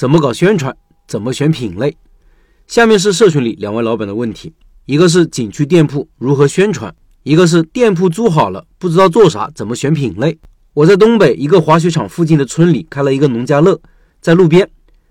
[0.00, 0.74] 怎么搞宣传？
[1.06, 1.94] 怎么选品类？
[2.66, 4.54] 下面是社群里两位老板的问题：
[4.86, 10.38] 一个是景区店铺如何宣传，一个是店铺租好了不知道做啥，怎么选品类？
[10.72, 13.78] 我在东北一个滑雪场附近的村里开了一个农家乐，
[14.22, 14.66] 在路边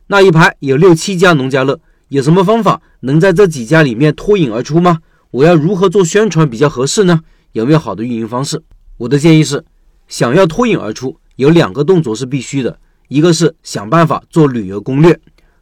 [0.08, 5.02] 那一排有六七家农家乐，有什么方法能在这几家里面脱颖而出吗？
[5.30, 7.22] 我要如何做宣传比较合适呢？
[7.52, 8.60] 有没有好的运营方式？
[8.98, 9.64] 我的建议是，
[10.08, 12.80] 想要脱颖而出，有两个动作是必须的，
[13.10, 15.20] 一个是想办法做旅游攻略。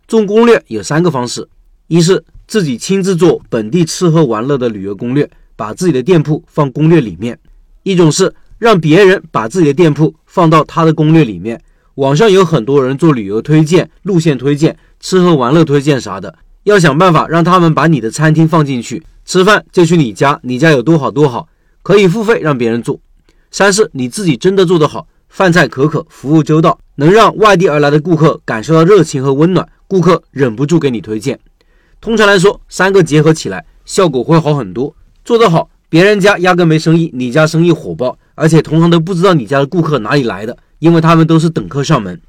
[0.07, 1.49] 做攻略有三个方式：
[1.87, 7.35] 一是自己亲自做本地吃喝玩乐的旅游攻略，把自己的店铺放攻略里面；
[7.81, 8.31] 一种是。
[8.59, 11.61] 让别人把自己的店铺放到他的攻略里面。
[11.93, 21.47] 网上有很多人做旅游推荐、路线推荐、吃喝玩乐推荐啥的，要想办法让他们把你的餐厅放进去，吃饭就去你家，你家有多好多好，
[21.83, 22.99] 可以付费让别人做。
[23.51, 31.39] 三是你自己真的做得好，饭菜可口，服务周到，能让外地而来的顾客感受到热情和温暖，顾客忍不住给你推荐。
[31.99, 34.95] 通常来说，三个结合起来，效果会好很多。
[35.23, 38.17] 做得好，别人家压根没生意，你家生意火爆。
[38.35, 42.21] 而且同行都不知道你家的顾客哪里来的，因为他们都是等客上门。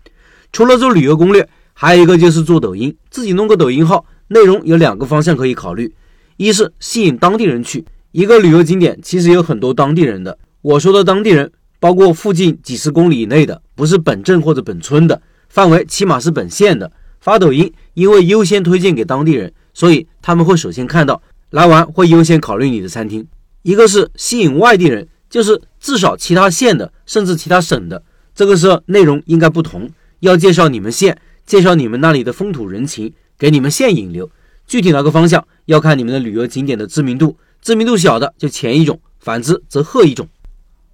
[0.53, 4.05] 除了做旅游攻略，还有一个就是做抖音，自己弄个抖音号。
[4.29, 5.95] 内容有两个方向可以考虑：
[6.37, 10.39] 一是吸引当地人去，一个旅游景点其实有很多当地人的。
[10.63, 16.91] 我说的当地人，包括附近几十公里以内的，不是本镇或者本村的，范围起码是本县的。
[17.21, 23.27] 发抖音，因为优先推荐给当地人，所以他们会首先看到，来玩会优先考虑你的餐厅。
[23.63, 25.07] 一个是吸引外地人。
[25.31, 28.03] 就是至少其他县的，甚至其他省的，
[28.35, 29.91] 这个时候内容应该不同，
[30.21, 34.31] 要介绍你们县，介绍你们那里的风土人情，给你们县引流。
[34.67, 40.27] 具体哪个方向要看你们的旅游景点的知名度，知名度小的就前一种，反之则后一种。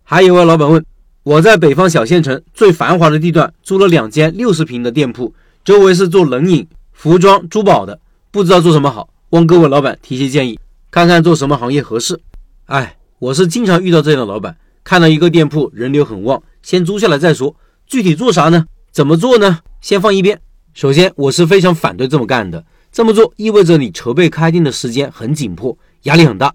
[0.04, 0.84] 还有位老板问，
[1.22, 7.98] 我在北方小县城最繁华的地段租了两间六十平的店铺，周围是做冷饮、服装、珠宝的，
[8.30, 10.58] 不知道做什么好，望各位老板提些建议，
[10.90, 12.20] 看看做什么行业合适。
[12.66, 12.96] 哎。
[13.20, 17.56] 我是经常遇到这样的老板，看到一个店铺人流很旺，先租下来再说。
[17.86, 18.66] 具体做啥呢？
[18.92, 19.60] 怎么做呢？
[19.80, 20.38] 先放一边。
[20.74, 22.62] 首先，我是非常反对这么干的。
[22.92, 26.52] 这么做意味着你筹备开店的时间很紧迫，压力很大。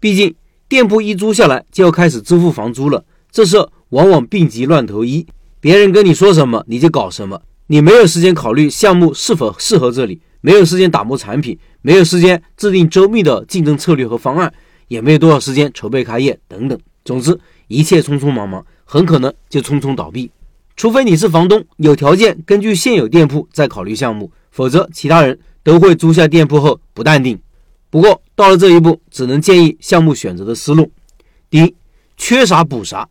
[0.00, 0.34] 毕竟
[0.68, 5.26] 店铺一租下来就要开始支付房租了，这时候往往病急乱投医，
[5.60, 14.52] 别人跟你说什么你就搞什么，你没有时间考虑项目是否适合这里，没有时间打磨产品，没有时间制定周密的竞争策略和方案。
[14.88, 20.30] 也没有多少时间筹备开业等等，总之一切匆匆忙忙，很可能就匆匆倒闭。
[20.78, 27.38] 除非你是房东，有条件根据现有店铺再考虑项目，否则其他人都会租下店铺后不淡定。
[27.90, 30.90] 不过到了这一步，只能建议项目选择的思路：
[31.48, 31.74] 第一，
[32.16, 33.08] 缺啥补啥，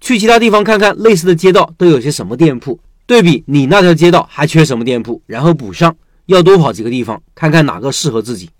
[0.00, 5.94] 去其他地方看看类似的街道都有些什么店铺，对比你那条街道还缺什么店铺，然后补上。
[6.26, 8.50] 要多跑几个地方，看看哪个适合自己。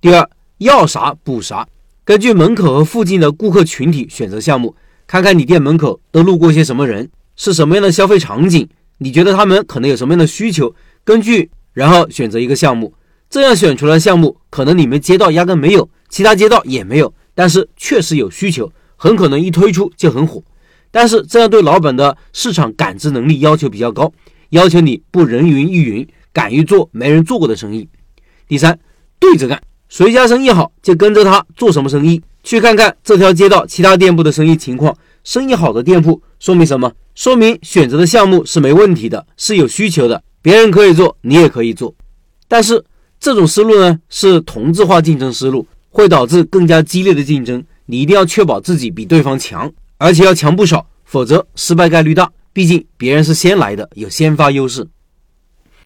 [0.00, 1.66] 第二，要啥补啥。
[2.04, 4.76] 根据门口和附近的顾客群体选择项目，
[5.08, 8.68] 看看你店门口都路过些什么人，是什么样的消费场景，
[8.98, 10.72] 你觉得他们可能有什么样的需求，
[11.02, 12.94] 根据然后选择一个项目。
[13.28, 20.42] 这样选出来项目，可能你们街道压根没有，其他街道也没有，但是确实有需求，很可能一推出就很火。
[20.90, 24.12] 但是这样对老板的市场感知能力要求比较高，
[24.50, 27.88] 要求你不人云亦云，敢于做没人做过的生意。
[28.48, 28.78] 第三，
[29.18, 29.60] 对着干。
[29.88, 32.22] 谁家生意好，就跟着他做什么生意。
[32.42, 34.96] 去看看这条街道其他店铺的生意情况。
[35.22, 36.92] 生意好的店铺说明什么？
[37.14, 40.22] 说明选择的项目是没问题的，是有需求的。
[40.40, 41.94] 别人可以做，你也可以做。
[42.48, 42.84] 但是
[43.18, 47.62] 这种思路呢，是同质化竞争思路，会导致更加激烈的竞争。
[47.86, 52.30] 你一定要确保自己比对方强，而且要强不少，否则失败概率大。
[52.52, 54.86] 毕竟别人是先来的，有先发优势。